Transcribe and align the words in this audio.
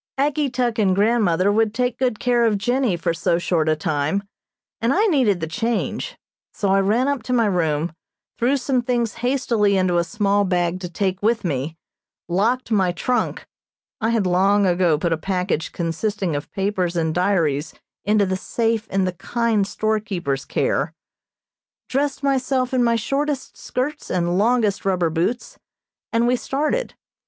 Ageetuk 0.17 0.79
and 0.79 0.95
grandmother 0.95 1.51
would 1.51 1.75
take 1.75 1.99
good 1.99 2.17
care 2.19 2.43
of 2.47 2.57
Jennie 2.57 2.97
for 2.97 3.13
so 3.13 3.37
short 3.37 3.69
a 3.69 3.75
time, 3.75 4.23
and 4.79 4.91
I 4.91 5.05
needed 5.05 5.41
the 5.41 5.45
change, 5.47 6.17
so 6.51 6.69
I 6.69 6.79
ran 6.79 7.07
up 7.07 7.21
to 7.21 7.33
my 7.33 7.45
room, 7.45 7.93
threw 8.39 8.57
some 8.57 8.81
things 8.81 9.13
hastily 9.21 9.77
into 9.77 9.99
a 9.99 10.03
small 10.03 10.43
bag 10.43 10.79
to 10.79 10.89
take 10.89 11.21
with 11.21 11.43
me, 11.43 11.77
locked 12.27 12.71
my 12.71 12.91
trunk, 12.91 13.45
(I 13.99 14.09
had 14.09 14.25
long 14.25 14.65
ago 14.65 14.97
put 14.97 15.13
a 15.13 15.17
package 15.17 15.71
consisting 15.71 16.35
of 16.35 16.51
papers 16.51 16.95
and 16.95 17.13
diaries 17.13 17.75
into 18.03 18.25
the 18.25 18.37
safe 18.37 18.87
in 18.87 19.05
the 19.05 19.13
kind 19.13 19.67
storekeeper's 19.67 20.45
care), 20.45 20.95
dressed 21.89 22.23
myself 22.23 22.73
in 22.73 22.83
my 22.83 22.95
shortest 22.95 23.55
skirts 23.55 24.09
and 24.09 24.35
longest 24.35 24.83
rubber 24.83 25.11
boots, 25.11 25.59
and 26.11 26.25
we 26.25 26.35
started. 26.37 26.95